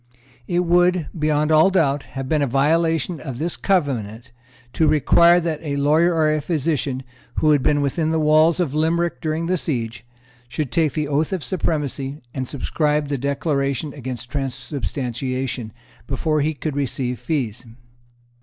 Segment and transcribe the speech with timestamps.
[0.47, 4.31] It would, beyond all doubt, have been a violation of this covenant
[4.73, 7.03] to require that a lawyer or a physician,
[7.35, 10.03] who had been within the walls of Limerick during the siege,
[10.47, 15.71] should take the Oath of Supremacy and subscribe the Declaration against Transubstantiation,
[16.07, 17.63] before he could receive fees.